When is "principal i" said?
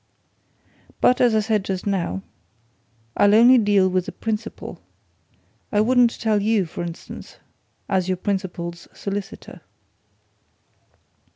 4.11-5.79